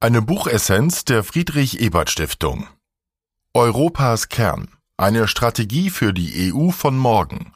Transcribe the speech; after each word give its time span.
Eine 0.00 0.22
Buchessenz 0.22 1.04
der 1.04 1.24
Friedrich 1.24 1.80
Ebert 1.80 2.08
Stiftung. 2.08 2.68
Europas 3.52 4.28
Kern. 4.28 4.70
Eine 4.96 5.26
Strategie 5.26 5.90
für 5.90 6.14
die 6.14 6.54
EU 6.54 6.70
von 6.70 6.96
morgen. 6.96 7.52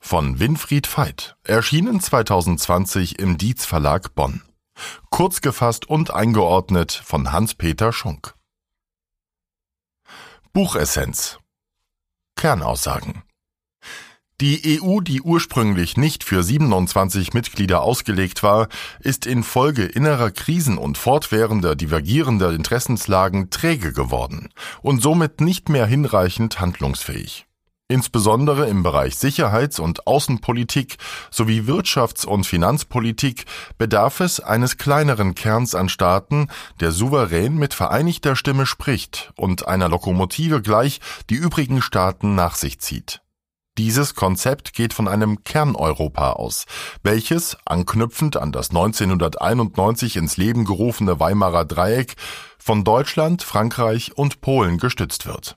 Von 0.00 0.40
Winfried 0.40 0.86
Veit. 0.86 1.36
Erschienen 1.44 2.00
2020 2.00 3.18
im 3.18 3.36
Dietz 3.36 3.66
Verlag 3.66 4.14
Bonn. 4.14 4.40
Kurz 5.10 5.42
gefasst 5.42 5.86
und 5.86 6.10
eingeordnet 6.10 6.92
von 6.92 7.30
Hans-Peter 7.30 7.92
Schunk. 7.92 8.36
Buchessenz. 10.54 11.40
Kernaussagen. 12.36 13.22
Die 14.42 14.82
EU, 14.82 14.98
die 14.98 15.22
ursprünglich 15.22 15.96
nicht 15.96 16.24
für 16.24 16.42
27 16.42 17.32
Mitglieder 17.32 17.82
ausgelegt 17.82 18.42
war, 18.42 18.66
ist 18.98 19.24
infolge 19.24 19.84
innerer 19.84 20.32
Krisen 20.32 20.78
und 20.78 20.98
fortwährender 20.98 21.76
divergierender 21.76 22.50
Interessenslagen 22.50 23.50
träge 23.50 23.92
geworden 23.92 24.48
und 24.80 25.00
somit 25.00 25.40
nicht 25.40 25.68
mehr 25.68 25.86
hinreichend 25.86 26.58
handlungsfähig. 26.58 27.46
Insbesondere 27.86 28.66
im 28.66 28.82
Bereich 28.82 29.14
Sicherheits- 29.14 29.78
und 29.78 30.08
Außenpolitik 30.08 30.96
sowie 31.30 31.60
Wirtschafts- 31.60 32.26
und 32.26 32.44
Finanzpolitik 32.44 33.44
bedarf 33.78 34.18
es 34.18 34.40
eines 34.40 34.76
kleineren 34.76 35.36
Kerns 35.36 35.76
an 35.76 35.88
Staaten, 35.88 36.48
der 36.80 36.90
souverän 36.90 37.54
mit 37.54 37.74
vereinigter 37.74 38.34
Stimme 38.34 38.66
spricht 38.66 39.32
und 39.36 39.68
einer 39.68 39.88
Lokomotive 39.88 40.62
gleich 40.62 40.98
die 41.30 41.36
übrigen 41.36 41.80
Staaten 41.80 42.34
nach 42.34 42.56
sich 42.56 42.80
zieht. 42.80 43.22
Dieses 43.78 44.14
Konzept 44.14 44.74
geht 44.74 44.92
von 44.92 45.08
einem 45.08 45.44
Kerneuropa 45.44 46.32
aus, 46.32 46.66
welches, 47.02 47.56
anknüpfend 47.64 48.36
an 48.36 48.52
das 48.52 48.68
1991 48.68 50.16
ins 50.16 50.36
Leben 50.36 50.66
gerufene 50.66 51.18
Weimarer 51.18 51.64
Dreieck, 51.64 52.16
von 52.58 52.84
Deutschland, 52.84 53.42
Frankreich 53.42 54.16
und 54.16 54.42
Polen 54.42 54.76
gestützt 54.76 55.24
wird. 55.24 55.56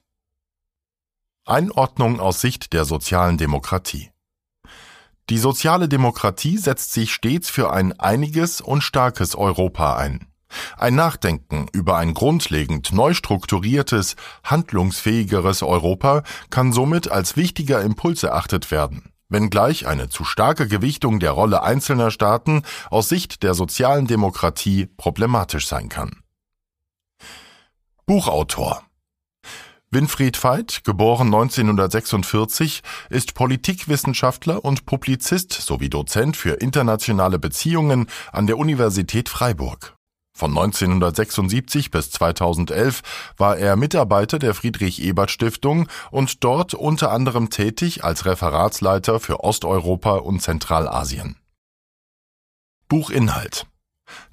Einordnung 1.46 2.22
aus 2.22 2.40
Sicht 2.40 2.72
der 2.72 2.86
sozialen 2.86 3.38
Demokratie 3.38 4.12
Die 5.30 5.38
soziale 5.38 5.90
Demokratie 5.90 6.58
setzt 6.58 6.94
sich 6.94 7.14
stets 7.14 7.50
für 7.50 7.72
ein 7.72 8.00
einiges 8.00 8.62
und 8.62 8.82
starkes 8.82 9.36
Europa 9.36 9.98
ein. 9.98 10.32
Ein 10.78 10.96
Nachdenken 10.96 11.68
über 11.74 11.98
ein 11.98 12.14
grundlegend 12.14 12.92
neu 12.92 13.14
strukturiertes, 13.14 14.16
handlungsfähigeres 14.44 15.64
Europa 15.64 16.24
kann 16.50 16.74
somit 16.74 17.12
als 17.12 17.36
wichtiger 17.36 17.82
Impuls 17.82 18.24
erachtet 18.24 18.72
werden, 18.72 19.12
wenngleich 19.30 19.88
eine 19.88 20.10
zu 20.10 20.24
starke 20.24 20.68
Gewichtung 20.68 21.20
der 21.20 21.32
Rolle 21.32 21.64
einzelner 21.64 22.12
Staaten 22.12 22.64
aus 22.90 23.10
Sicht 23.10 23.44
der 23.44 23.54
sozialen 23.54 24.08
Demokratie 24.08 24.88
problematisch 24.98 25.68
sein 25.68 25.90
kann. 25.90 26.22
Buchautor 28.06 28.84
Winfried 29.92 30.44
Veit, 30.44 30.84
geboren 30.84 31.28
1946, 31.28 32.82
ist 33.10 33.34
Politikwissenschaftler 33.34 34.66
und 34.66 34.86
Publizist 34.86 35.54
sowie 35.54 35.90
Dozent 35.90 36.36
für 36.36 36.56
internationale 36.56 37.40
Beziehungen 37.40 38.08
an 38.34 38.46
der 38.46 38.58
Universität 38.58 39.30
Freiburg. 39.30 39.95
Von 40.38 40.52
1976 40.52 41.92
bis 41.92 42.12
2011 42.12 43.04
war 43.38 43.56
er 43.58 43.78
Mitarbeiter 43.78 44.38
der 44.38 44.54
Friedrich 44.54 45.02
Ebert 45.02 45.32
Stiftung 45.32 45.88
und 46.12 46.44
dort 46.44 46.74
unter 46.74 47.12
anderem 47.12 47.50
tätig 47.50 48.04
als 48.04 48.26
Referatsleiter 48.26 49.22
für 49.22 49.46
Osteuropa 49.46 50.18
und 50.18 50.42
Zentralasien. 50.42 51.38
Buchinhalt 52.90 53.66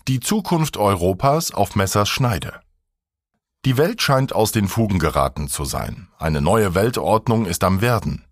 Die 0.09 0.19
Zukunft 0.19 0.77
Europas 0.77 1.53
auf 1.53 1.77
Messers 1.77 2.09
Schneide 2.09 2.61
Die 3.65 3.77
Welt 3.77 4.03
scheint 4.03 4.35
aus 4.35 4.51
den 4.51 4.67
Fugen 4.67 4.99
geraten 4.99 5.47
zu 5.47 5.65
sein. 5.65 6.09
Eine 6.19 6.41
neue 6.41 6.75
Weltordnung 6.75 7.47
ist 7.47 7.63
am 7.63 7.81
Werden. 7.81 8.25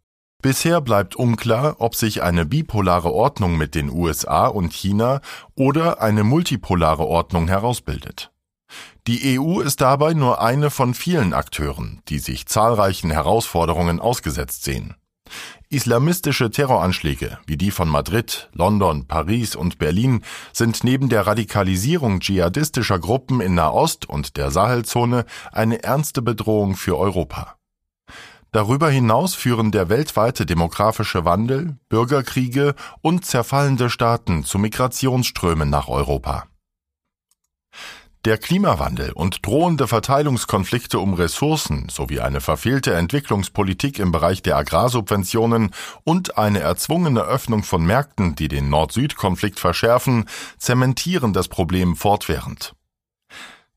Bisher 0.43 0.81
bleibt 0.81 1.17
unklar, 1.17 1.77
ob 1.81 1.95
sich 1.95 2.23
eine 2.23 2.47
bipolare 2.47 3.13
Ordnung 3.13 3.59
mit 3.59 3.75
den 3.75 3.91
USA 3.91 4.47
und 4.47 4.73
China 4.73 5.21
oder 5.55 6.01
eine 6.01 6.25
multipolare 6.25 7.07
Ordnung 7.07 7.49
herausbildet. 7.49 8.31
Die 9.07 9.39
EU 9.39 9.61
ist 9.61 9.81
dabei 9.81 10.15
nur 10.15 10.41
eine 10.41 10.71
von 10.71 10.95
vielen 10.95 11.35
Akteuren, 11.35 12.01
die 12.09 12.19
sich 12.19 12.47
zahlreichen 12.47 13.11
Herausforderungen 13.11 14.01
ausgesetzt 14.01 14.65
sehen. 14.65 14.95
Islamistische 15.69 16.51
Terroranschläge 16.51 17.39
wie 17.47 17.57
die 17.57 17.71
von 17.71 17.89
Madrid, 17.89 18.49
London, 18.53 19.07
Paris 19.07 19.55
und 19.55 19.79
Berlin 19.79 20.25
sind 20.53 20.83
neben 20.85 21.09
der 21.09 21.27
Radikalisierung 21.27 22.21
dschihadistischer 22.21 22.99
Gruppen 22.99 23.41
in 23.41 23.55
Nahost 23.55 24.09
und 24.09 24.37
der 24.37 24.51
Sahelzone 24.51 25.27
eine 25.53 25.83
ernste 25.85 26.23
Bedrohung 26.23 26.75
für 26.75 26.99
Europa. 26.99 27.60
Darüber 28.53 28.91
hinaus 28.91 29.35
führen 29.35 29.71
der 29.71 29.89
weltweite 29.89 30.45
demografische 30.45 31.25
Wandel, 31.25 31.77
Bürgerkriege 31.89 32.75
und 33.01 33.25
zerfallende 33.25 33.91
Staaten 33.91 34.45
zu 34.45 34.59
Migrationsströmen 34.59 35.71
nach 35.71 35.89
Europa. 35.89 36.47
Der 38.27 38.37
Klimawandel 38.37 39.13
und 39.13 39.47
drohende 39.47 39.89
Verteilungskonflikte 39.89 40.99
um 40.99 41.15
Ressourcen 41.15 41.89
sowie 41.89 42.21
eine 42.21 42.43
verfehlte 42.43 42.93
Entwicklungspolitik 42.93 43.99
im 43.99 44.13
Bereich 44.13 44.43
der 44.43 44.57
Agrarsubventionen 44.59 45.71
und 46.05 46.37
eine 46.37 46.61
erzwungene 46.61 47.23
Öffnung 47.23 47.63
von 47.63 47.83
Märkten, 47.87 48.35
die 48.35 48.49
den 48.49 48.69
Nord-Süd-Konflikt 48.69 49.59
verschärfen, 49.59 50.27
zementieren 50.59 51.33
das 51.33 51.49
Problem 51.49 51.97
fortwährend. 51.97 52.75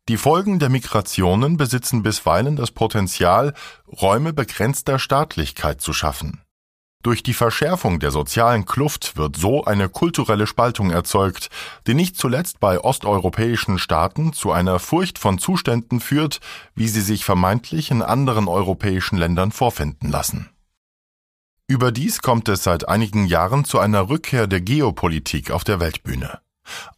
Die 0.10 0.18
Folgen 0.18 0.60
der 0.60 0.68
Migrationen 0.70 1.56
besitzen 1.56 2.04
bisweilen 2.04 2.58
das 2.58 2.72
Potenzial, 2.72 3.54
Räume 3.88 4.34
begrenzter 4.34 5.00
Staatlichkeit 5.00 5.80
zu 5.80 5.94
schaffen. 5.94 6.42
Durch 7.04 7.24
die 7.24 7.34
Verschärfung 7.34 8.00
der 8.00 8.12
sozialen 8.12 8.66
Kluft 8.66 9.16
wird 9.16 9.38
so 9.38 9.64
eine 9.64 9.88
kulturelle 9.88 10.46
Spaltung 10.46 10.92
erzeugt, 10.92 11.50
die 11.88 11.94
nicht 11.94 12.18
zuletzt 12.18 12.60
bei 12.60 12.80
osteuropäischen 12.80 13.80
Staaten 13.80 14.34
zu 14.34 14.52
einer 14.52 14.80
Furcht 14.80 15.20
von 15.20 15.38
Zuständen 15.38 16.02
führt, 16.02 16.42
wie 16.76 16.90
sie 16.90 17.02
sich 17.02 17.24
vermeintlich 17.24 17.90
in 17.90 18.02
anderen 18.02 18.50
europäischen 18.50 19.18
Ländern 19.18 19.54
vorfinden 19.54 20.10
lassen. 20.12 20.50
Überdies 21.68 22.22
kommt 22.22 22.50
es 22.50 22.64
seit 22.64 22.90
einigen 22.90 23.26
Jahren 23.26 23.64
zu 23.64 23.80
einer 23.80 24.10
Rückkehr 24.10 24.48
der 24.48 24.60
Geopolitik 24.60 25.52
auf 25.52 25.64
der 25.64 25.80
Weltbühne. 25.80 26.40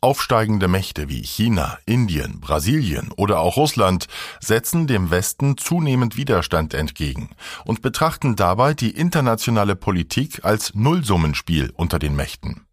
Aufsteigende 0.02 0.68
Mächte 0.68 1.10
wie 1.10 1.24
China, 1.24 1.78
Indien, 1.86 2.40
Brasilien 2.40 3.12
oder 3.16 3.40
auch 3.40 3.58
Russland 3.58 4.08
setzen 4.40 4.88
dem 4.88 5.10
Westen 5.10 5.58
zunehmend 5.58 6.18
Widerstand 6.18 6.74
entgegen 6.74 7.30
und 7.66 7.82
betrachten 7.82 8.36
dabei 8.36 8.74
die 8.74 8.92
internationale 8.92 9.76
Politik 9.76 10.44
als 10.44 10.76
Nullsummenspiel 10.76 11.72
unter 11.76 12.00
den 12.00 12.16
Mächten. 12.16 12.66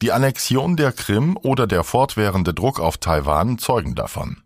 Die 0.00 0.12
Annexion 0.12 0.76
der 0.76 0.92
Krim 0.92 1.36
oder 1.40 1.66
der 1.66 1.84
fortwährende 1.84 2.54
Druck 2.54 2.80
auf 2.80 2.98
Taiwan 2.98 3.58
zeugen 3.58 3.94
davon. 3.94 4.42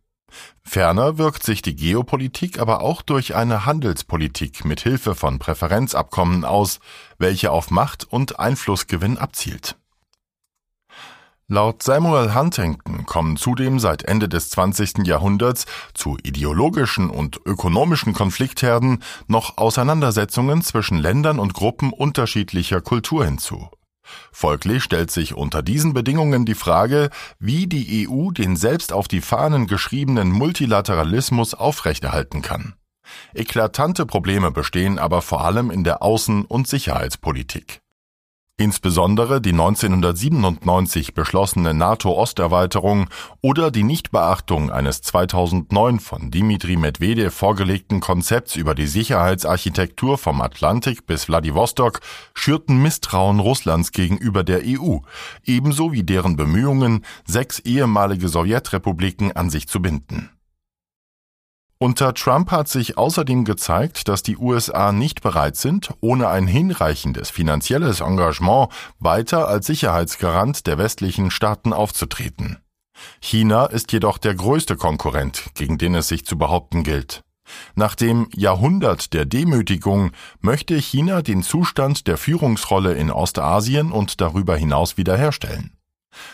Ferner 0.63 1.17
wirkt 1.17 1.45
sich 1.45 1.63
die 1.63 1.77
Geopolitik 1.77 2.59
aber 2.59 2.81
auch 2.83 3.01
durch 3.01 3.35
eine 3.35 3.65
Handelspolitik 3.65 4.65
mit 4.65 4.81
Hilfe 4.81 5.15
von 5.15 5.39
Präferenzabkommen 5.39 6.45
aus, 6.45 6.81
welche 7.19 7.53
auf 7.53 7.71
Macht 7.71 8.05
und 8.05 8.39
Einflussgewinn 8.39 9.17
abzielt. 9.17 9.77
Laut 11.49 11.81
Samuel 11.81 12.35
Huntington 12.35 13.07
kommen 13.07 13.37
zudem 13.37 13.79
seit 13.79 14.03
Ende 14.03 14.29
des 14.29 14.51
20. 14.51 15.07
Jahrhunderts 15.07 15.67
zu 15.95 16.19
ideologischen 16.25 17.09
und 17.09 17.41
ökonomischen 17.47 18.15
Konfliktherden 18.15 19.01
noch 19.29 19.57
Auseinandersetzungen 19.57 20.63
zwischen 20.63 20.99
Ländern 20.99 21.39
und 21.39 21.55
Gruppen 21.55 21.93
unterschiedlicher 21.93 22.81
Kultur 22.81 23.25
hinzu. 23.25 23.69
Folglich 24.33 24.83
stellt 24.83 25.13
sich 25.13 25.35
unter 25.35 25.63
diesen 25.63 25.95
Bedingungen 25.95 26.47
die 26.47 26.57
Frage, 26.57 27.11
wie 27.39 27.69
die 27.69 28.09
EU 28.09 28.33
den 28.33 28.57
selbst 28.57 28.93
auf 28.93 29.07
die 29.07 29.21
Fahnen 29.21 29.69
geschriebenen 29.69 30.33
Multilateralismus 30.33 31.55
aufrechterhalten 31.55 32.43
kann. 32.43 32.75
Eklatante 33.35 34.05
Probleme 34.05 34.51
bestehen 34.51 34.99
aber 34.99 35.23
vor 35.23 35.45
allem 35.45 35.71
in 35.71 35.85
der 35.85 36.03
Außen- 36.03 36.45
und 36.45 36.67
Sicherheitspolitik. 36.67 37.83
Insbesondere 38.59 39.43
die 39.43 39.53
1997 39.53 41.13
beschlossene 41.13 41.75
NATO-Osterweiterung 41.75 43.11
oder 43.43 43.71
die 43.71 43.83
Nichtbeachtung 43.83 44.71
eines 44.71 45.03
2009 45.03 46.01
von 46.01 46.31
Dimitri 46.31 46.77
Medvedev 46.77 47.35
vorgelegten 47.35 48.01
Konzepts 48.01 48.57
über 48.57 48.75
die 48.75 48.87
Sicherheitsarchitektur 48.87 50.17
vom 50.17 50.41
Atlantik 50.41 51.07
bis 51.07 51.29
Wladiwostok 51.29 52.01
schürten 52.33 52.81
Misstrauen 52.81 53.41
Russlands 53.41 53.93
gegenüber 53.93 54.43
der 54.43 54.63
EU, 54.65 55.01
ebenso 55.45 55.93
wie 55.93 56.03
deren 56.03 56.37
Bemühungen, 56.37 57.05
sechs 57.27 57.59
ehemalige 57.59 58.29
Sowjetrepubliken 58.29 59.33
an 59.33 59.51
sich 59.51 59.69
zu 59.69 59.83
binden. 59.83 60.31
Unter 61.79 62.15
Trump 62.15 62.51
hat 62.53 62.69
sich 62.69 62.97
außerdem 62.97 63.45
gezeigt, 63.45 64.09
dass 64.09 64.23
die 64.23 64.39
USA 64.39 64.93
nicht 64.93 65.21
bereit 65.21 65.57
sind, 65.57 65.93
ohne 66.01 66.29
ein 66.29 66.47
hinreichendes 66.47 67.29
finanzielles 67.29 68.01
Engagement 68.01 68.71
weiter 68.99 69.47
als 69.47 69.67
Sicherheitsgarant 69.67 70.67
der 70.67 70.79
westlichen 70.79 71.31
Staaten 71.31 71.75
aufzutreten. 71.75 72.59
China 73.21 73.67
ist 73.67 73.93
jedoch 73.93 74.17
der 74.17 74.35
größte 74.35 74.77
Konkurrent, 74.77 75.51
gegen 75.55 75.77
den 75.77 75.95
es 75.95 76.09
sich 76.09 76.25
zu 76.25 76.39
behaupten 76.39 76.83
gilt. 76.83 77.23
Nach 77.75 77.95
dem 77.95 78.29
Jahrhundert 78.35 79.13
der 79.13 79.27
Demütigung 79.27 80.13
möchte 80.41 80.77
China 80.77 81.21
den 81.21 81.43
Zustand 81.43 82.07
der 82.07 82.17
Führungsrolle 82.17 82.95
in 82.95 83.11
Ostasien 83.11 83.93
und 83.93 84.23
darüber 84.23 84.57
hinaus 84.57 84.97
wiederherstellen. 84.97 85.76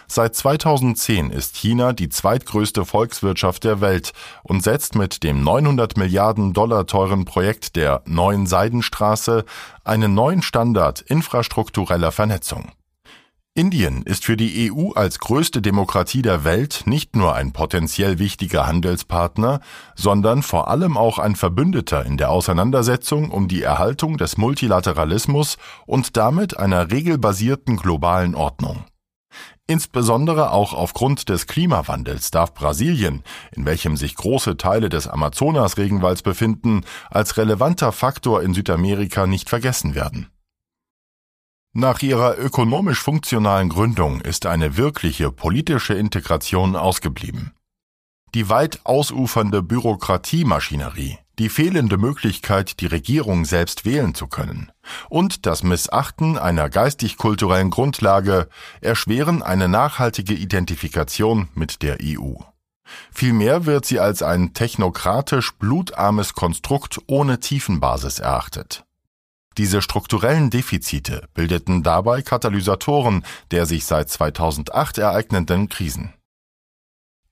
Seit 0.06 0.34
2010 0.36 1.30
ist 1.30 1.56
China 1.56 1.92
die 1.92 2.08
zweitgrößte 2.08 2.84
Volkswirtschaft 2.84 3.64
der 3.64 3.80
Welt 3.80 4.12
und 4.42 4.62
setzt 4.62 4.94
mit 4.94 5.22
dem 5.22 5.42
900 5.42 5.96
Milliarden 5.96 6.52
Dollar 6.52 6.86
teuren 6.86 7.24
Projekt 7.24 7.76
der 7.76 8.02
Neuen 8.06 8.46
Seidenstraße 8.46 9.44
einen 9.84 10.14
neuen 10.14 10.42
Standard 10.42 11.00
infrastruktureller 11.00 12.12
Vernetzung. 12.12 12.72
Indien 13.54 14.02
ist 14.04 14.24
für 14.24 14.38
die 14.38 14.72
EU 14.72 14.92
als 14.92 15.18
größte 15.18 15.60
Demokratie 15.60 16.22
der 16.22 16.42
Welt 16.42 16.84
nicht 16.86 17.16
nur 17.16 17.34
ein 17.34 17.52
potenziell 17.52 18.18
wichtiger 18.18 18.66
Handelspartner, 18.66 19.60
sondern 19.94 20.42
vor 20.42 20.68
allem 20.68 20.96
auch 20.96 21.18
ein 21.18 21.36
Verbündeter 21.36 22.06
in 22.06 22.16
der 22.16 22.30
Auseinandersetzung 22.30 23.30
um 23.30 23.48
die 23.48 23.60
Erhaltung 23.60 24.16
des 24.16 24.38
Multilateralismus 24.38 25.58
und 25.84 26.16
damit 26.16 26.56
einer 26.56 26.90
regelbasierten 26.90 27.76
globalen 27.76 28.34
Ordnung. 28.34 28.84
Insbesondere 29.68 30.50
auch 30.50 30.72
aufgrund 30.72 31.28
des 31.28 31.46
Klimawandels 31.46 32.30
darf 32.30 32.52
Brasilien, 32.52 33.22
in 33.52 33.64
welchem 33.64 33.96
sich 33.96 34.16
große 34.16 34.56
Teile 34.56 34.88
des 34.88 35.06
Amazonas-Regenwalds 35.06 36.22
befinden, 36.22 36.84
als 37.10 37.36
relevanter 37.36 37.92
Faktor 37.92 38.42
in 38.42 38.54
Südamerika 38.54 39.26
nicht 39.26 39.48
vergessen 39.48 39.94
werden. 39.94 40.28
Nach 41.74 42.02
ihrer 42.02 42.36
ökonomisch 42.38 43.00
funktionalen 43.00 43.70
Gründung 43.70 44.20
ist 44.20 44.44
eine 44.44 44.76
wirkliche 44.76 45.30
politische 45.30 45.94
Integration 45.94 46.76
ausgeblieben. 46.76 47.52
Die 48.34 48.48
weit 48.50 48.80
ausufernde 48.84 49.62
Bürokratiemaschinerie, 49.62 51.18
die 51.38 51.48
fehlende 51.48 51.98
Möglichkeit, 51.98 52.80
die 52.80 52.86
Regierung 52.86 53.44
selbst 53.44 53.84
wählen 53.84 54.14
zu 54.14 54.26
können 54.26 54.70
und 55.08 55.46
das 55.46 55.62
Missachten 55.62 56.38
einer 56.38 56.68
geistig-kulturellen 56.68 57.70
Grundlage 57.70 58.48
erschweren 58.80 59.42
eine 59.42 59.68
nachhaltige 59.68 60.34
Identifikation 60.34 61.48
mit 61.54 61.82
der 61.82 61.98
EU. 62.02 62.34
Vielmehr 63.12 63.66
wird 63.66 63.86
sie 63.86 64.00
als 64.00 64.22
ein 64.22 64.54
technokratisch 64.54 65.52
blutarmes 65.52 66.34
Konstrukt 66.34 67.00
ohne 67.06 67.40
Tiefenbasis 67.40 68.18
erachtet. 68.18 68.84
Diese 69.58 69.82
strukturellen 69.82 70.50
Defizite 70.50 71.28
bildeten 71.34 71.82
dabei 71.82 72.22
Katalysatoren 72.22 73.24
der 73.50 73.66
sich 73.66 73.84
seit 73.84 74.08
2008 74.08 74.98
ereignenden 74.98 75.68
Krisen. 75.68 76.14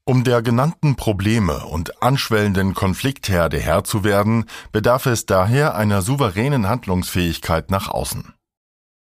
Um 0.06 0.24
der 0.24 0.42
genannten 0.42 0.96
Probleme 0.96 1.66
und 1.66 2.02
anschwellenden 2.02 2.74
Konfliktherde 2.74 3.58
Herr 3.58 3.84
zu 3.84 4.02
werden, 4.02 4.46
bedarf 4.72 5.06
es 5.06 5.26
daher 5.26 5.74
einer 5.76 6.02
souveränen 6.02 6.68
Handlungsfähigkeit 6.68 7.70
nach 7.70 7.88
außen. 7.88 8.34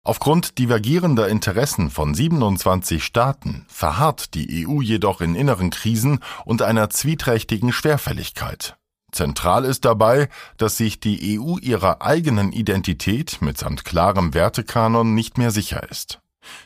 Aufgrund 0.05 0.57
divergierender 0.57 1.29
Interessen 1.29 1.89
von 1.89 2.13
27 2.13 3.01
Staaten 3.03 3.65
verharrt 3.69 4.33
die 4.33 4.67
EU 4.67 4.81
jedoch 4.81 5.21
in 5.21 5.33
inneren 5.33 5.69
Krisen 5.69 6.19
und 6.43 6.61
einer 6.61 6.89
zwieträchtigen 6.89 7.71
Schwerfälligkeit. 7.71 8.75
Zentral 9.13 9.63
ist 9.63 9.85
dabei, 9.85 10.27
dass 10.57 10.75
sich 10.75 10.99
die 10.99 11.39
EU 11.39 11.57
ihrer 11.59 12.01
eigenen 12.01 12.51
Identität 12.51 13.41
mitsamt 13.41 13.85
klarem 13.85 14.33
Wertekanon 14.33 15.13
nicht 15.13 15.37
mehr 15.37 15.51
sicher 15.51 15.89
ist. 15.89 16.19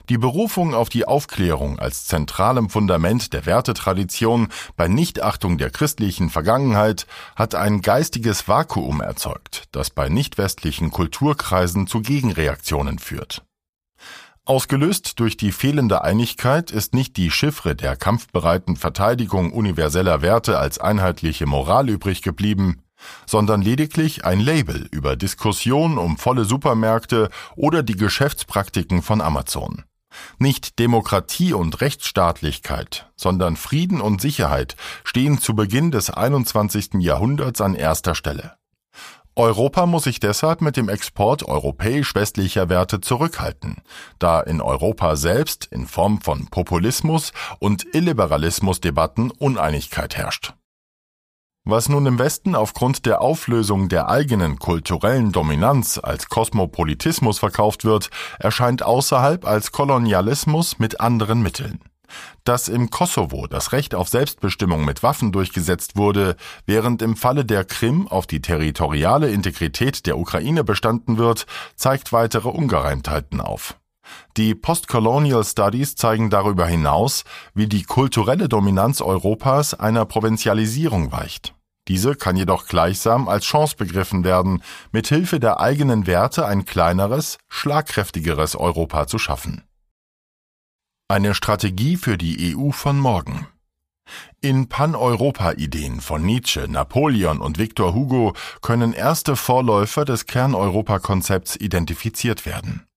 Die 0.09 0.17
Berufung 0.17 0.73
auf 0.73 0.89
die 0.89 1.05
Aufklärung 1.05 1.79
als 1.79 2.05
zentralem 2.05 2.69
Fundament 2.69 3.33
der 3.33 3.45
Wertetradition 3.45 4.49
bei 4.75 4.87
Nichtachtung 4.87 5.57
der 5.57 5.69
christlichen 5.69 6.29
Vergangenheit 6.29 7.07
hat 7.35 7.55
ein 7.55 7.81
geistiges 7.81 8.47
Vakuum 8.47 9.01
erzeugt, 9.01 9.65
das 9.71 9.89
bei 9.89 10.09
nichtwestlichen 10.09 10.91
Kulturkreisen 10.91 11.87
zu 11.87 12.01
Gegenreaktionen 12.01 12.99
führt. 12.99 13.43
Ausgelöst 14.47 15.19
durch 15.19 15.35
die 15.35 15.51
fehlende 15.51 16.05
Einigkeit 16.05 16.71
ist 16.71 16.93
nicht 16.93 17.17
die 17.17 17.31
Chiffre 17.31 17.75
der 17.75 17.97
kampfbereiten 17.97 18.77
Verteidigung 18.77 19.51
universeller 19.51 20.21
Werte 20.21 20.57
als 20.57 20.79
einheitliche 20.79 21.45
Moral 21.45 21.89
übrig 21.89 22.21
geblieben, 22.21 22.81
sondern 23.25 23.61
lediglich 23.61 24.25
ein 24.25 24.39
Label 24.39 24.87
über 24.91 25.15
Diskussion 25.15 25.97
um 25.97 26.17
volle 26.17 26.45
Supermärkte 26.45 27.29
oder 27.55 27.83
die 27.83 27.95
Geschäftspraktiken 27.95 29.01
von 29.01 29.21
Amazon. 29.21 29.83
Nicht 30.39 30.79
Demokratie 30.79 31.53
und 31.53 31.81
Rechtsstaatlichkeit, 31.81 33.11
sondern 33.15 33.55
Frieden 33.55 34.01
und 34.01 34.21
Sicherheit 34.21 34.75
stehen 35.03 35.39
zu 35.39 35.55
Beginn 35.55 35.91
des 35.91 36.09
21. 36.09 36.95
Jahrhunderts 36.99 37.61
an 37.61 37.75
erster 37.75 38.15
Stelle. 38.15 38.57
Europa 39.35 39.85
muss 39.85 40.05
sich 40.05 40.19
deshalb 40.19 40.61
mit 40.61 40.77
dem 40.77 40.89
Export 40.89 41.43
europäisch-westlicher 41.43 42.69
Werte 42.69 43.01
zurückhalten, 43.01 43.83
da 44.17 44.41
in 44.41 44.61
Europa 44.61 45.15
selbst 45.15 45.65
in 45.65 45.85
Form 45.85 46.21
von 46.21 46.47
Populismus 46.47 47.33
und 47.59 47.85
Illiberalismusdebatten 47.93 49.29
Uneinigkeit 49.29 50.17
herrscht. 50.17 50.55
Was 51.69 51.89
nun 51.89 52.05
im 52.05 52.17
Westen 52.17 52.55
aufgrund 52.55 53.05
der 53.05 53.19
Auflösung 53.19 53.89
der 53.89 54.07
eigenen 54.07 54.57
kulturellen 54.57 55.33
Dominanz 55.33 55.99
als 56.01 56.29
Kosmopolitismus 56.29 57.39
verkauft 57.39 57.83
wird, 57.83 58.09
erscheint 58.39 58.83
außerhalb 58.83 59.45
als 59.45 59.73
Kolonialismus 59.73 60.79
mit 60.79 61.01
anderen 61.01 61.41
Mitteln. 61.41 61.81
Dass 62.45 62.69
im 62.69 62.89
Kosovo 62.89 63.47
das 63.47 63.73
Recht 63.73 63.95
auf 63.95 64.07
Selbstbestimmung 64.07 64.85
mit 64.85 65.03
Waffen 65.03 65.33
durchgesetzt 65.33 65.97
wurde, 65.97 66.37
während 66.65 67.01
im 67.01 67.17
Falle 67.17 67.43
der 67.43 67.65
Krim 67.65 68.07
auf 68.07 68.27
die 68.27 68.41
territoriale 68.41 69.29
Integrität 69.29 70.05
der 70.05 70.17
Ukraine 70.17 70.63
bestanden 70.63 71.17
wird, 71.17 71.47
zeigt 71.75 72.13
weitere 72.13 72.47
Ungereimtheiten 72.47 73.41
auf. 73.41 73.75
Die 74.37 74.55
Postcolonial 74.55 75.43
Studies 75.43 75.97
zeigen 75.97 76.29
darüber 76.29 76.65
hinaus, 76.65 77.25
wie 77.53 77.67
die 77.67 77.83
kulturelle 77.83 78.47
Dominanz 78.47 79.01
Europas 79.01 79.73
einer 79.73 80.05
Provinzialisierung 80.05 81.11
weicht. 81.11 81.56
Diese 81.87 82.15
kann 82.15 82.35
jedoch 82.35 82.67
gleichsam 82.67 83.29
als 83.29 83.45
Chance 83.45 83.75
begriffen 83.77 84.23
werden, 84.23 84.61
mithilfe 84.91 85.39
der 85.39 85.59
eigenen 85.59 86.07
Werte 86.07 86.45
ein 86.45 86.65
kleineres, 86.65 87.37
schlagkräftigeres 87.47 88.55
Europa 88.55 89.07
zu 89.07 89.19
schaffen. 89.19 89.63
Eine 91.07 91.33
Strategie 91.33 91.95
für 91.95 92.17
die 92.17 92.55
EU 92.55 92.71
von 92.71 92.99
morgen. 92.99 93.47
In 94.41 94.67
Pan-Europa-Ideen 94.69 96.01
von 96.01 96.21
Nietzsche, 96.21 96.67
Napoleon 96.67 97.39
und 97.39 97.57
Victor 97.57 97.93
Hugo 97.93 98.33
können 98.61 98.93
erste 98.93 99.35
Vorläufer 99.35 100.05
des 100.05 100.25
Kern-Europa-Konzepts 100.25 101.55
identifiziert 101.55 102.45
werden. 102.45 102.87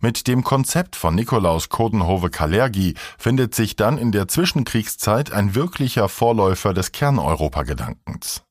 Mit 0.00 0.26
dem 0.26 0.44
Konzept 0.44 0.96
von 0.96 1.14
Nikolaus 1.14 1.68
Kodenhove-Kalergi 1.68 2.94
findet 3.18 3.54
sich 3.54 3.76
dann 3.76 3.98
in 3.98 4.12
der 4.12 4.28
Zwischenkriegszeit 4.28 5.32
ein 5.32 5.54
wirklicher 5.54 6.08
Vorläufer 6.08 6.74
des 6.74 6.92
Kern-Europa-Gedankens. 6.92 8.42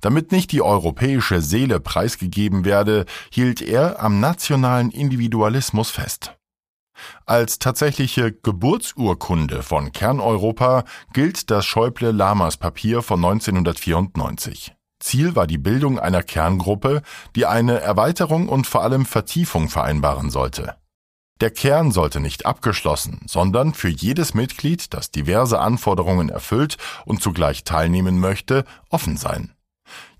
Damit 0.00 0.32
nicht 0.32 0.52
die 0.52 0.62
europäische 0.62 1.40
Seele 1.40 1.80
preisgegeben 1.80 2.64
werde, 2.64 3.04
hielt 3.30 3.60
er 3.60 4.02
am 4.02 4.20
nationalen 4.20 4.90
Individualismus 4.90 5.90
fest. 5.90 6.34
Als 7.26 7.58
tatsächliche 7.58 8.32
Geburtsurkunde 8.32 9.62
von 9.62 9.92
Kerneuropa 9.92 10.84
gilt 11.12 11.50
das 11.50 11.64
Schäuble-Lamas-Papier 11.66 13.02
von 13.02 13.24
1994. 13.24 14.77
Ziel 15.08 15.34
war 15.34 15.46
die 15.46 15.56
Bildung 15.56 15.98
einer 15.98 16.22
Kerngruppe, 16.22 17.00
die 17.34 17.46
eine 17.46 17.80
Erweiterung 17.80 18.46
und 18.46 18.66
vor 18.66 18.82
allem 18.82 19.06
Vertiefung 19.06 19.70
vereinbaren 19.70 20.28
sollte. 20.28 20.74
Der 21.40 21.50
Kern 21.50 21.92
sollte 21.92 22.20
nicht 22.20 22.44
abgeschlossen, 22.44 23.22
sondern 23.26 23.72
für 23.72 23.88
jedes 23.88 24.34
Mitglied, 24.34 24.92
das 24.92 25.10
diverse 25.10 25.60
Anforderungen 25.60 26.28
erfüllt 26.28 26.76
und 27.06 27.22
zugleich 27.22 27.64
teilnehmen 27.64 28.20
möchte, 28.20 28.66
offen 28.90 29.16
sein. 29.16 29.54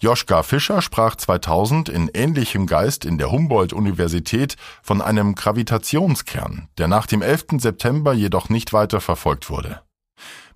Joschka 0.01 0.43
Fischer 0.43 0.81
sprach 0.81 1.17
2000 1.17 1.91
in 1.91 2.09
ähnlichem 2.15 2.67
Geist 2.67 3.05
in 3.05 3.19
der 3.19 3.31
Humboldt-Universität 3.31 4.57
von 4.83 5.03
einem 5.03 5.35
Gravitationskern, 5.35 6.69
der 6.79 6.89
nach 6.89 7.07
dem 7.07 7.21
11. 7.21 7.59
September 7.59 8.15
jedoch 8.15 8.49
nicht 8.49 8.73
weiter 8.73 9.03
verfolgt 9.03 9.51
wurde. 9.51 9.83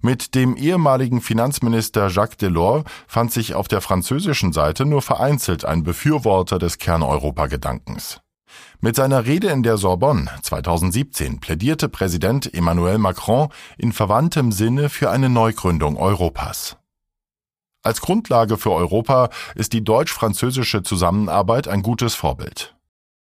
Mit 0.05 0.35
dem 0.35 0.57
ehemaligen 0.57 1.21
Finanzminister 1.21 2.09
Jacques 2.09 2.37
Delors 2.37 2.83
fand 3.07 3.33
sich 3.33 3.55
auf 3.55 3.69
der 3.69 3.81
französischen 3.81 4.53
Seite 4.53 4.85
nur 4.85 5.01
vereinzelt 5.01 5.65
ein 5.65 5.85
Befürworter 5.85 6.59
des 6.59 6.79
Kerneuropa-Gedankens. 6.79 8.21
Mit 8.81 8.97
seiner 8.97 9.27
Rede 9.27 9.47
in 9.49 9.63
der 9.63 9.77
Sorbonne 9.77 10.29
2017 10.43 11.39
plädierte 11.39 11.89
Präsident 11.89 12.53
Emmanuel 12.53 12.99
Macron 12.99 13.49
in 13.79 13.93
verwandtem 13.93 14.51
Sinne 14.51 14.89
für 14.89 15.09
eine 15.09 15.29
Neugründung 15.29 15.97
Europas. 15.97 16.77
Als 17.85 18.01
Grundlage 18.01 18.59
für 18.59 18.73
Europa 18.73 19.31
ist 19.55 19.73
die 19.73 19.85
deutsch-französische 19.85 20.83
Zusammenarbeit 20.83 21.69
ein 21.69 21.83
gutes 21.83 22.17
Vorbild. 22.17 22.75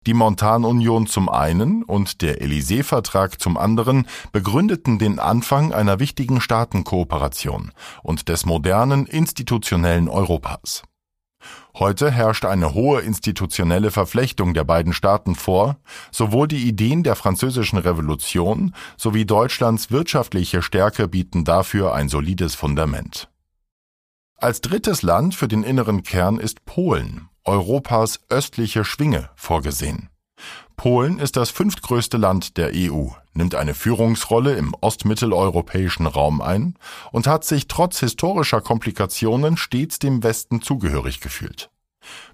Die 0.08 0.16
Montanunion 0.16 1.06
zum 1.06 1.30
einen 1.30 1.84
und 1.84 2.24
der 2.24 2.42
Élysée-Vertrag 2.42 3.40
zum 3.40 3.56
anderen 3.56 4.08
begründeten 4.32 4.98
den 4.98 5.20
Anfang 5.20 5.74
einer 5.74 6.00
wichtigen 6.00 6.42
Staatenkooperation 6.42 7.72
und 8.02 8.28
des 8.28 8.48
modernen 8.48 9.06
institutionellen 9.06 10.10
Europas. 10.10 10.82
Heute 11.76 12.10
herrscht 12.10 12.46
eine 12.46 12.74
hohe 12.74 13.02
institutionelle 13.02 13.92
Verflechtung 13.92 14.56
der 14.56 14.64
beiden 14.64 14.94
Staaten 14.94 15.36
vor, 15.36 15.78
sowohl 16.12 16.48
die 16.48 16.68
Ideen 16.68 17.04
der 17.04 17.16
französischen 17.16 17.78
Revolution 17.78 18.74
sowie 18.98 19.26
Deutschlands 19.26 19.92
wirtschaftliche 19.92 20.64
Stärke 20.64 21.08
bieten 21.08 21.46
dafür 21.46 21.94
ein 21.94 22.10
solides 22.10 22.56
Fundament. 22.56 23.30
Als 24.36 24.62
drittes 24.62 25.04
Land 25.04 25.36
für 25.36 25.48
den 25.48 25.62
inneren 25.62 26.02
Kern 26.02 26.40
ist 26.40 26.66
Polen, 26.66 27.30
Europas 27.46 28.20
östliche 28.30 28.86
Schwinge, 28.86 29.30
vorgesehen. 29.36 30.10
Polen 30.76 31.20
ist 31.20 31.38
das 31.38 31.50
fünftgrößte 31.52 32.18
Land 32.18 32.58
der 32.58 32.72
EU, 32.74 33.08
nimmt 33.34 33.56
eine 33.56 33.74
Führungsrolle 33.74 34.56
im 34.56 34.74
ostmitteleuropäischen 34.82 36.08
Raum 36.08 36.42
ein 36.42 36.76
und 37.12 37.28
hat 37.28 37.44
sich 37.44 37.68
trotz 37.68 38.00
historischer 38.00 38.62
Komplikationen 38.62 39.58
stets 39.58 40.00
dem 40.00 40.24
Westen 40.24 40.62
zugehörig 40.62 41.20
gefühlt. 41.20 41.70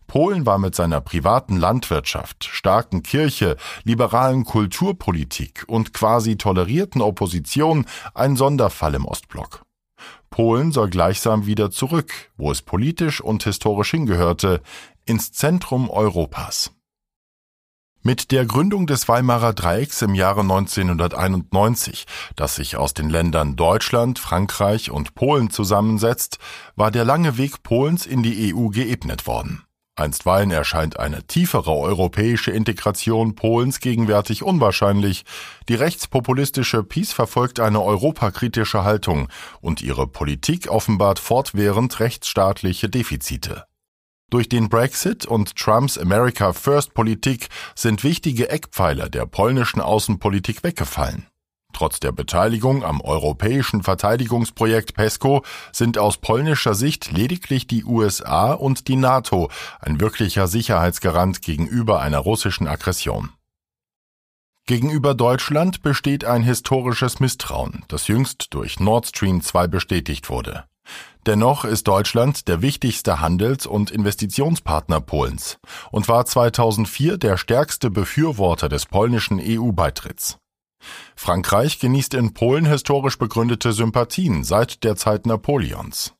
Polen 0.07 0.45
war 0.45 0.57
mit 0.57 0.75
seiner 0.75 1.01
privaten 1.01 1.57
Landwirtschaft, 1.57 2.45
starken 2.45 3.03
Kirche, 3.03 3.57
liberalen 3.83 4.45
Kulturpolitik 4.45 5.65
und 5.67 5.93
quasi 5.93 6.37
tolerierten 6.37 7.01
Opposition 7.01 7.85
ein 8.13 8.37
Sonderfall 8.37 8.95
im 8.95 9.05
Ostblock. 9.05 9.63
Polen 10.29 10.71
soll 10.71 10.89
gleichsam 10.89 11.45
wieder 11.45 11.71
zurück, 11.71 12.31
wo 12.37 12.51
es 12.51 12.61
politisch 12.61 13.21
und 13.21 13.43
historisch 13.43 13.91
hingehörte, 13.91 14.61
ins 15.07 15.31
Zentrum 15.31 15.89
Europas. 15.89 16.71
Mit 18.03 18.31
der 18.31 18.45
Gründung 18.45 18.87
des 18.87 19.07
Weimarer 19.07 19.53
Dreiecks 19.53 20.01
im 20.01 20.15
Jahre 20.15 20.41
1991, 20.41 22.05
das 22.35 22.55
sich 22.55 22.77
aus 22.77 22.93
den 22.93 23.09
Ländern 23.09 23.55
Deutschland, 23.55 24.19
Frankreich 24.19 24.91
und 24.91 25.15
Polen 25.15 25.49
zusammensetzt, 25.49 26.37
war 26.75 26.91
der 26.91 27.05
lange 27.05 27.37
Weg 27.37 27.63
Polens 27.63 28.05
in 28.05 28.23
die 28.23 28.53
EU 28.53 28.67
geebnet 28.67 29.27
worden. 29.27 29.63
Einstweilen 29.97 30.51
erscheint 30.51 30.99
eine 30.99 31.23
tiefere 31.23 31.71
europäische 31.71 32.51
Integration 32.51 33.33
Polens 33.35 33.79
gegenwärtig 33.79 34.43
unwahrscheinlich. 34.43 35.25
Die 35.69 35.75
rechtspopulistische 35.75 36.83
PiS 36.83 37.13
verfolgt 37.13 37.59
eine 37.59 37.81
europakritische 37.81 38.83
Haltung 38.83 39.27
und 39.59 39.81
ihre 39.81 40.05
Politik 40.05 40.69
offenbart 40.69 41.17
fortwährend 41.17 41.99
rechtsstaatliche 41.99 42.89
Defizite. 42.89 43.65
Durch 44.29 44.49
den 44.49 44.67
Brexit 44.67 45.25
und 45.25 45.55
Trumps 45.55 45.97
America 45.97 46.51
First 46.51 46.93
Politik 46.93 47.47
sind 47.75 48.03
wichtige 48.03 48.49
Eckpfeiler 48.49 49.07
der 49.07 49.25
polnischen 49.25 49.79
Außenpolitik 49.79 50.63
weggefallen. 50.63 51.27
Trotz 51.71 52.01
der 52.01 52.11
Beteiligung 52.11 52.83
am 52.83 52.99
europäischen 52.99 53.83
Verteidigungsprojekt 53.83 54.95
PESCO 54.95 55.43
sind 55.71 55.97
aus 55.97 56.17
polnischer 56.17 56.73
Sicht 56.73 57.09
lediglich 57.11 57.67
die 57.67 57.85
USA 57.85 58.51
und 58.51 58.89
die 58.89 58.97
NATO 58.97 59.49
ein 59.79 60.01
wirklicher 60.01 60.47
Sicherheitsgarant 60.47 61.41
gegenüber 61.41 62.01
einer 62.01 62.19
russischen 62.19 62.67
Aggression. 62.67 63.29
Gegenüber 64.65 65.13
Deutschland 65.13 65.83
besteht 65.83 66.25
ein 66.25 66.43
historisches 66.43 67.21
Misstrauen, 67.21 67.85
das 67.87 68.09
jüngst 68.09 68.47
durch 68.53 68.81
Nord 68.81 69.07
Stream 69.07 69.41
2 69.41 69.67
bestätigt 69.67 70.29
wurde. 70.29 70.65
Dennoch 71.25 71.65
ist 71.65 71.87
Deutschland 71.87 72.47
der 72.47 72.61
wichtigste 72.61 73.19
Handels- 73.19 73.65
und 73.65 73.91
Investitionspartner 73.91 75.01
Polens 75.01 75.57
und 75.91 76.07
war 76.07 76.25
2004 76.25 77.17
der 77.17 77.37
stärkste 77.37 77.89
Befürworter 77.89 78.69
des 78.69 78.85
polnischen 78.85 79.41
EU-Beitritts. 79.43 80.37
Frankreich 81.15 81.79
genießt 81.79 82.13
in 82.13 82.33
Polen 82.33 82.65
historisch 82.65 83.17
begründete 83.17 83.73
Sympathien 83.73 84.43
seit 84.43 84.83
der 84.83 84.95
Zeit 84.95 85.25
Napoleons. 85.25 86.13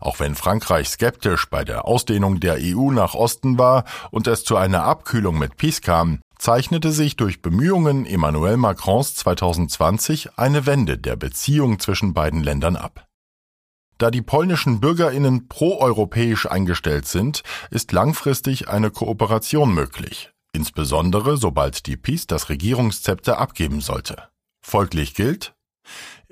Auch 0.00 0.20
wenn 0.20 0.34
Frankreich 0.34 0.88
skeptisch 0.88 1.50
bei 1.50 1.64
der 1.64 1.84
Ausdehnung 1.84 2.40
der 2.40 2.58
EU 2.60 2.90
nach 2.90 3.14
Osten 3.14 3.58
war 3.58 3.84
und 4.10 4.26
es 4.26 4.44
zu 4.44 4.56
einer 4.56 4.84
Abkühlung 4.84 5.38
mit 5.38 5.56
Peace 5.56 5.80
kam, 5.80 6.20
zeichnete 6.38 6.92
sich 6.92 7.16
durch 7.16 7.42
Bemühungen 7.42 8.06
Emmanuel 8.06 8.56
Macrons 8.56 9.14
2020 9.16 10.38
eine 10.38 10.66
Wende 10.66 10.96
der 10.98 11.16
Beziehung 11.16 11.78
zwischen 11.80 12.14
beiden 12.14 12.42
Ländern 12.42 12.76
ab. 12.76 13.06
Da 13.98 14.10
die 14.10 14.22
polnischen 14.22 14.80
Bürgerinnen 14.80 15.48
proeuropäisch 15.48 16.46
eingestellt 16.46 17.06
sind, 17.06 17.42
ist 17.70 17.92
langfristig 17.92 18.68
eine 18.68 18.90
Kooperation 18.90 19.72
möglich, 19.72 20.32
insbesondere 20.52 21.36
sobald 21.36 21.86
die 21.86 21.96
PiS 21.96 22.26
das 22.26 22.48
Regierungszepter 22.48 23.38
abgeben 23.38 23.80
sollte. 23.80 24.28
Folglich 24.60 25.14
gilt, 25.14 25.54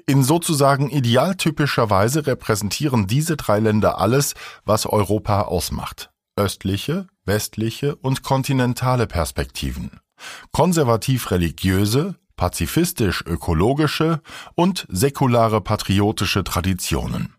in 0.06 0.24
sozusagen 0.24 0.90
idealtypischer 0.90 1.88
Weise 1.90 2.26
repräsentieren 2.26 3.06
diese 3.06 3.36
drei 3.36 3.60
Länder 3.60 3.98
alles, 3.98 4.34
was 4.64 4.86
Europa 4.86 5.42
ausmacht. 5.42 6.10
Östliche, 6.36 7.06
westliche 7.24 7.94
und 7.96 8.22
kontinentale 8.22 9.06
Perspektiven. 9.06 10.00
Konservativ-religiöse, 10.50 12.16
pazifistisch-ökologische 12.36 14.20
und 14.54 14.86
säkulare 14.88 15.60
patriotische 15.60 16.42
Traditionen. 16.42 17.34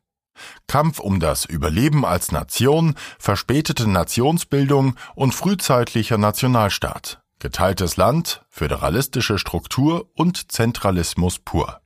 Kampf 0.68 1.00
um 1.00 1.20
das 1.20 1.46
Überleben 1.46 2.06
als 2.06 2.32
Nation, 2.32 2.96
verspätete 3.20 3.90
Nationsbildung 3.90 4.96
und 5.16 5.34
frühzeitlicher 5.34 6.18
Nationalstaat, 6.18 7.22
geteiltes 7.40 7.98
Land, 7.98 8.46
föderalistische 8.50 9.38
Struktur 9.38 10.10
und 10.16 10.52
Zentralismus 10.52 11.40
pur. 11.40 11.82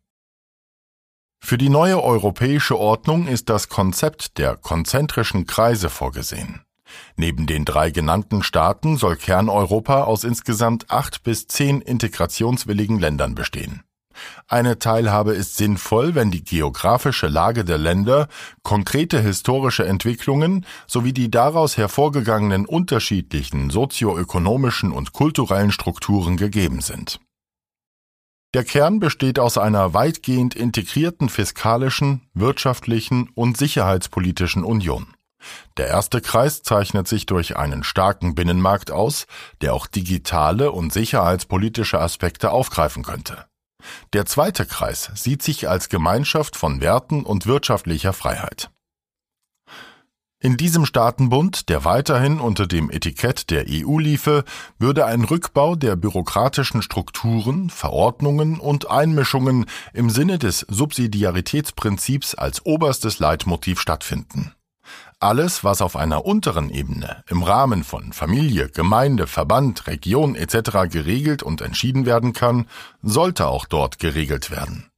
Für 1.40 1.58
die 1.58 1.70
neue 1.70 2.04
europäische 2.04 2.78
Ordnung 2.78 3.28
ist 3.28 3.50
das 3.50 3.70
Konzept 3.70 4.38
der 4.38 4.58
konzentrischen 4.58 5.46
Kreise 5.46 5.90
vorgesehen. 5.90 6.64
Neben 7.16 7.48
den 7.48 7.66
drei 7.66 7.92
genannten 7.92 8.44
Staaten 8.44 8.98
soll 8.98 9.18
Kerneuropa 9.18 10.04
aus 10.04 10.24
insgesamt 10.24 10.90
acht 10.90 11.24
bis 11.24 11.48
zehn 11.48 11.82
integrationswilligen 11.82 13.00
Ländern 13.00 13.36
bestehen. 13.36 13.84
Eine 14.48 14.80
Teilhabe 14.80 15.34
ist 15.34 15.58
sinnvoll, 15.58 16.16
wenn 16.16 16.32
die 16.32 16.44
geografische 16.44 17.28
Lage 17.28 17.66
der 17.66 17.78
Länder, 17.78 18.28
konkrete 18.64 19.20
historische 19.20 19.86
Entwicklungen 19.86 20.66
sowie 20.88 21.14
die 21.14 21.32
daraus 21.32 21.78
hervorgegangenen 21.78 22.66
unterschiedlichen 22.66 23.70
sozioökonomischen 23.70 24.92
und 24.92 25.14
kulturellen 25.14 25.72
Strukturen 25.72 26.38
gegeben 26.38 26.82
sind. 26.82 27.20
Der 28.54 28.64
Kern 28.64 29.00
besteht 29.00 29.40
aus 29.40 29.58
einer 29.58 29.94
weitgehend 29.94 30.56
integrierten 30.56 31.30
fiskalischen, 31.30 32.22
wirtschaftlichen 32.34 33.30
und 33.36 33.58
sicherheitspolitischen 33.58 34.64
Union. 34.64 35.14
Der 35.78 35.88
erste 35.88 36.22
Kreis 36.22 36.64
zeichnet 36.64 37.08
sich 37.08 37.26
durch 37.26 37.58
einen 37.58 37.84
starken 37.84 38.36
Binnenmarkt 38.36 38.90
aus, 38.92 39.28
der 39.62 39.74
auch 39.74 39.86
digitale 39.86 40.72
und 40.72 40.92
sicherheitspolitische 40.92 42.00
Aspekte 42.00 42.52
aufgreifen 42.52 43.04
könnte. 43.04 43.46
Der 44.14 44.26
zweite 44.26 44.66
Kreis 44.66 45.12
sieht 45.16 45.44
sich 45.44 45.70
als 45.70 45.90
Gemeinschaft 45.90 46.56
von 46.56 46.82
Werten 46.82 47.24
und 47.24 47.46
wirtschaftlicher 47.46 48.14
Freiheit. 48.14 48.72
In 50.40 50.56
diesem 50.56 50.86
Staatenbund, 50.86 51.68
der 51.68 51.84
weiterhin 51.84 52.40
unter 52.40 52.68
dem 52.68 52.92
Etikett 52.92 53.50
der 53.50 53.66
EU 53.68 53.98
liefe, 53.98 54.44
würde 54.78 55.08
ein 55.08 55.24
Rückbau 55.24 55.76
der 55.76 55.96
bürokratischen 55.96 56.84
Strukturen, 56.84 57.72
Verordnungen 57.72 58.60
und 58.60 58.90
Einmischungen 58.90 59.66
im 59.94 60.12
Sinne 60.12 60.38
des 60.38 60.60
Subsidiaritätsprinzips 60.60 62.36
als 62.36 62.64
oberstes 62.68 63.18
Leitmotiv 63.18 63.80
stattfinden. 63.80 64.54
Alles, 65.20 65.64
was 65.64 65.82
auf 65.82 65.96
einer 65.96 66.26
unteren 66.26 66.70
Ebene 66.70 67.24
im 67.28 67.42
Rahmen 67.42 67.84
von 67.84 68.14
Familie, 68.14 68.70
Gemeinde, 68.70 69.26
Verband, 69.26 69.88
Region 69.88 70.36
etc. 70.36 70.90
geregelt 70.92 71.42
und 71.42 71.62
entschieden 71.62 72.06
werden 72.06 72.34
kann, 72.34 72.68
sollte 73.02 73.48
auch 73.48 73.66
dort 73.66 73.98
geregelt 73.98 74.52
werden. 74.52 74.92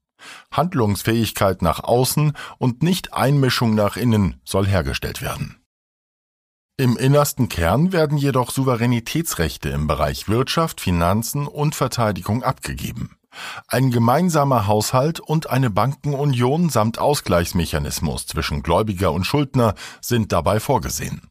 Handlungsfähigkeit 0.51 1.61
nach 1.61 1.81
außen 1.81 2.33
und 2.57 2.83
nicht 2.83 3.13
Einmischung 3.13 3.75
nach 3.75 3.95
innen 3.95 4.41
soll 4.43 4.67
hergestellt 4.67 5.21
werden. 5.21 5.55
Im 6.75 6.97
innersten 6.97 7.47
Kern 7.47 7.93
werden 7.93 8.17
jedoch 8.17 8.51
Souveränitätsrechte 8.51 9.69
im 9.69 9.87
Bereich 9.87 10.27
Wirtschaft, 10.27 10.81
Finanzen 10.81 11.47
und 11.47 11.75
Verteidigung 11.75 12.43
abgegeben. 12.43 13.18
Ein 13.67 13.91
gemeinsamer 13.91 14.67
Haushalt 14.67 15.19
und 15.19 15.49
eine 15.49 15.69
Bankenunion 15.69 16.69
samt 16.69 16.99
Ausgleichsmechanismus 16.99 18.25
zwischen 18.25 18.63
Gläubiger 18.63 19.11
und 19.11 19.25
Schuldner 19.25 19.75
sind 20.01 20.31
dabei 20.31 20.59
vorgesehen. 20.59 21.29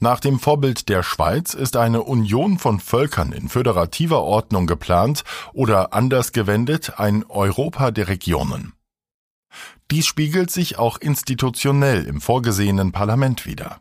Nach 0.00 0.20
dem 0.20 0.38
Vorbild 0.38 0.88
der 0.88 1.02
Schweiz 1.02 1.54
ist 1.54 1.76
eine 1.76 2.02
Union 2.02 2.58
von 2.58 2.78
Völkern 2.78 3.32
in 3.32 3.48
föderativer 3.48 4.22
Ordnung 4.22 4.66
geplant 4.68 5.24
oder 5.52 5.92
anders 5.92 6.32
gewendet 6.32 6.98
ein 6.98 7.24
Europa 7.28 7.90
der 7.90 8.06
Regionen. 8.06 8.74
Dies 9.90 10.06
spiegelt 10.06 10.50
sich 10.50 10.78
auch 10.78 10.98
institutionell 10.98 12.04
im 12.04 12.20
vorgesehenen 12.20 12.92
Parlament 12.92 13.44
wider. 13.46 13.80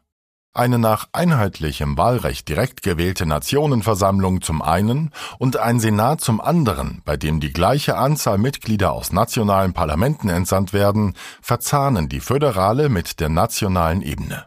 Eine 0.57 0.79
nach 0.79 1.07
einheitlichem 1.11 1.97
Wahlrecht 1.97 2.49
direkt 2.49 2.81
gewählte 2.81 3.25
Nationenversammlung 3.25 4.41
zum 4.41 4.61
einen 4.61 5.11
und 5.37 5.57
ein 5.57 5.79
Senat 5.79 6.21
zum 6.21 6.41
anderen, 6.41 7.01
bei 7.05 7.17
dem 7.17 7.39
die 7.39 7.53
gleiche 7.53 7.97
Anzahl 7.97 8.37
Mitglieder 8.37 8.91
aus 8.91 9.11
nationalen 9.11 9.73
Parlamenten 9.73 10.29
entsandt 10.29 10.73
werden, 10.73 11.13
verzahnen 11.41 12.09
die 12.09 12.19
föderale 12.19 12.89
mit 12.89 13.19
der 13.19 13.29
nationalen 13.29 14.01
Ebene. 14.01 14.45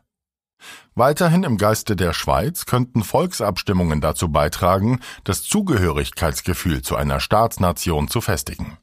Weiterhin 0.94 1.44
im 1.44 1.56
Geiste 1.56 1.96
der 1.96 2.12
Schweiz 2.12 2.66
könnten 2.66 3.04
Volksabstimmungen 3.04 4.00
dazu 4.00 4.30
beitragen, 4.30 5.00
das 5.24 5.44
Zugehörigkeitsgefühl 5.44 6.82
zu 6.82 6.96
einer 6.96 7.20
Staatsnation 7.20 8.08
zu 8.08 8.20
festigen. 8.20 8.76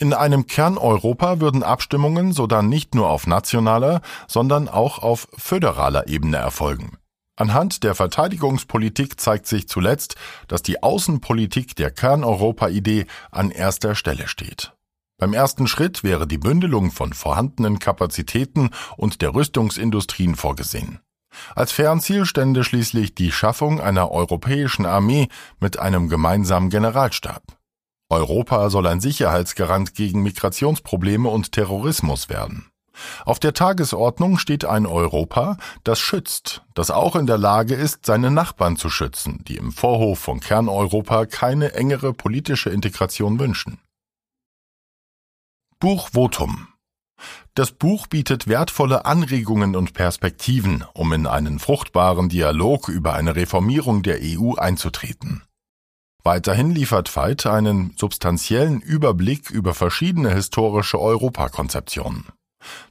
In 0.00 0.14
einem 0.14 0.46
Kerneuropa 0.46 1.40
würden 1.40 1.62
Abstimmungen 1.62 2.32
sodann 2.32 2.70
nicht 2.70 2.94
nur 2.94 3.10
auf 3.10 3.26
nationaler, 3.26 4.00
sondern 4.28 4.66
auch 4.66 5.00
auf 5.00 5.28
föderaler 5.36 6.08
Ebene 6.08 6.38
erfolgen. 6.38 6.96
Anhand 7.36 7.84
der 7.84 7.94
Verteidigungspolitik 7.94 9.20
zeigt 9.20 9.46
sich 9.46 9.68
zuletzt, 9.68 10.14
dass 10.48 10.62
die 10.62 10.82
Außenpolitik 10.82 11.76
der 11.76 11.90
Kerneuropa-Idee 11.90 13.04
an 13.30 13.50
erster 13.50 13.94
Stelle 13.94 14.26
steht. 14.26 14.72
Beim 15.18 15.34
ersten 15.34 15.66
Schritt 15.66 16.02
wäre 16.02 16.26
die 16.26 16.38
Bündelung 16.38 16.92
von 16.92 17.12
vorhandenen 17.12 17.78
Kapazitäten 17.78 18.70
und 18.96 19.20
der 19.20 19.34
Rüstungsindustrien 19.34 20.34
vorgesehen. 20.34 21.00
Als 21.54 21.72
Fernziel 21.72 22.24
stände 22.24 22.64
schließlich 22.64 23.14
die 23.14 23.32
Schaffung 23.32 23.82
einer 23.82 24.10
europäischen 24.10 24.86
Armee 24.86 25.28
mit 25.60 25.78
einem 25.78 26.08
gemeinsamen 26.08 26.70
Generalstab. 26.70 27.59
Europa 28.10 28.70
soll 28.70 28.86
ein 28.86 29.00
Sicherheitsgarant 29.00 29.94
gegen 29.94 30.22
Migrationsprobleme 30.22 31.28
und 31.28 31.52
Terrorismus 31.52 32.28
werden. 32.28 32.66
Auf 33.24 33.38
der 33.38 33.54
Tagesordnung 33.54 34.36
steht 34.36 34.64
ein 34.64 34.84
Europa, 34.84 35.56
das 35.84 36.00
schützt, 36.00 36.62
das 36.74 36.90
auch 36.90 37.16
in 37.16 37.26
der 37.26 37.38
Lage 37.38 37.74
ist, 37.74 38.04
seine 38.04 38.30
Nachbarn 38.30 38.76
zu 38.76 38.90
schützen, 38.90 39.42
die 39.48 39.56
im 39.56 39.72
Vorhof 39.72 40.18
von 40.18 40.40
Kerneuropa 40.40 41.24
keine 41.24 41.72
engere 41.72 42.12
politische 42.12 42.68
Integration 42.68 43.38
wünschen. 43.38 43.78
Buch 45.78 46.10
Votum 46.12 46.66
das 47.54 47.72
Buch 47.72 48.06
bietet 48.06 48.48
wertvolle 48.48 49.04
Anregungen 49.04 49.76
und 49.76 49.92
Perspektiven, 49.92 50.84
um 50.94 51.12
in 51.12 51.26
einen 51.26 51.58
fruchtbaren 51.58 52.28
Dialog 52.28 52.88
über 52.88 53.14
eine 53.14 53.36
Reformierung 53.36 54.02
der 54.02 54.18
EU 54.22 54.54
einzutreten. 54.54 55.42
Weiterhin 56.22 56.70
liefert 56.70 57.14
Veit 57.14 57.46
einen 57.46 57.94
substanziellen 57.96 58.80
Überblick 58.80 59.50
über 59.50 59.74
verschiedene 59.74 60.34
historische 60.34 61.00
Europakonzeptionen. 61.00 62.26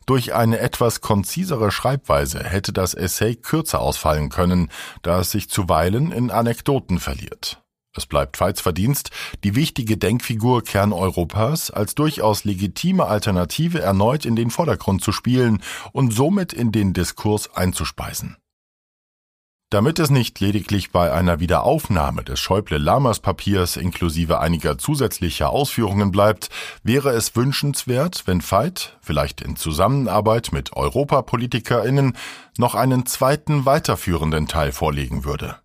Durch 0.08 0.34
eine 0.34 0.60
etwas 0.60 1.02
konzisere 1.02 1.72
Schreibweise 1.72 2.44
hätte 2.44 2.74
das 2.74 2.96
Essay 2.96 3.36
kürzer 3.36 3.80
ausfallen 3.80 4.30
können, 4.30 4.72
da 5.04 5.20
es 5.20 5.32
sich 5.32 5.50
zuweilen 5.50 6.12
in 6.12 6.32
Anekdoten 6.32 7.00
verliert. 7.00 7.62
Es 7.96 8.06
bleibt 8.06 8.40
Veits 8.40 8.62
Verdienst, 8.62 9.10
die 9.44 9.56
wichtige 9.56 9.98
Denkfigur 9.98 10.64
Kerneuropas 10.64 11.72
als 11.72 11.96
durchaus 11.96 12.44
legitime 12.46 13.06
Alternative 13.06 13.82
erneut 13.82 14.26
in 14.26 14.36
den 14.36 14.52
Vordergrund 14.52 15.04
zu 15.04 15.12
spielen 15.12 15.62
und 15.92 16.14
somit 16.14 16.54
in 16.54 16.72
den 16.72 16.94
Diskurs 16.94 17.56
einzuspeisen. 17.56 18.38
Damit 19.72 20.00
es 20.00 20.10
nicht 20.10 20.40
lediglich 20.40 20.92
bei 20.92 21.14
einer 21.14 21.40
Wiederaufnahme 21.40 22.24
des 22.24 22.40
Schäuble-Lamas-Papiers 22.40 23.78
inklusive 23.78 24.40
einiger 24.40 24.80
zusätzlicher 24.80 25.52
Ausführungen 25.52 26.10
bleibt, 26.10 26.50
wäre 26.82 27.12
es 27.12 27.36
wünschenswert, 27.36 28.24
wenn 28.26 28.42
Veit, 28.42 28.98
vielleicht 29.00 29.42
in 29.42 29.56
Zusammenarbeit 29.58 30.52
mit 30.54 30.76
EuropapolitikerInnen, 30.76 32.18
noch 32.58 32.74
einen 32.74 33.06
zweiten 33.06 33.68
weiterführenden 33.68 34.48
Teil 34.48 34.72
vorlegen 34.72 35.24
würde. 35.24 35.58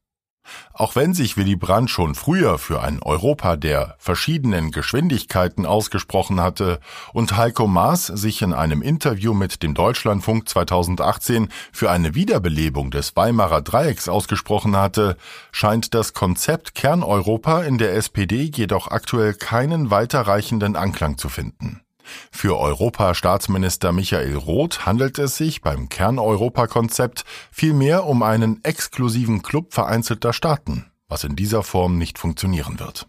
Auch 0.73 0.97
wenn 0.97 1.15
sich 1.15 1.37
Willy 1.37 1.57
Brandt 1.57 1.91
schon 1.91 2.15
früher 2.15 2.59
für 2.59 2.83
ein 2.83 3.01
Europa 3.03 3.57
der 3.57 3.95
verschiedenen 3.99 4.71
Geschwindigkeiten 4.71 5.67
ausgesprochen 5.67 6.41
hatte 6.41 6.81
und 7.13 7.37
Heiko 7.37 7.67
Maas 7.67 8.07
sich 8.07 8.43
in 8.43 8.53
einem 8.53 8.83
Interview 8.83 9.35
mit 9.35 9.63
dem 9.63 9.75
Deutschlandfunk 9.75 10.49
2018 10.49 11.49
für 11.73 11.91
eine 11.91 12.15
Wiederbelebung 12.15 12.91
des 12.91 13.15
Weimarer 13.17 13.63
Dreiecks 13.63 14.09
ausgesprochen 14.09 14.77
hatte, 14.77 15.17
scheint 15.53 15.95
das 15.95 16.13
Konzept 16.13 16.75
Kerneuropa 16.75 17.63
in 17.63 17.79
der 17.79 17.95
SPD 17.95 18.51
jedoch 18.53 18.89
aktuell 18.89 19.35
keinen 19.35 19.91
weiterreichenden 19.91 20.77
Anklang 20.77 21.19
zu 21.19 21.29
finden. 21.29 21.84
Für 22.31 22.59
Europastaatsminister 22.59 23.93
Michael 23.93 24.37
Roth 24.37 24.87
handelt 24.87 25.19
es 25.19 25.37
sich 25.37 25.61
beim 25.61 25.89
Kern-Europa-Konzept 25.89 27.25
vielmehr 27.51 28.07
um 28.07 28.23
einen 28.23 28.63
exklusiven 28.65 29.43
Club 29.43 29.73
vereinzelter 29.73 30.33
Staaten, 30.33 30.87
was 31.09 31.25
in 31.25 31.37
dieser 31.37 31.63
Form 31.63 31.99
nicht 31.99 32.19
funktionieren 32.19 32.79
wird. 32.79 33.07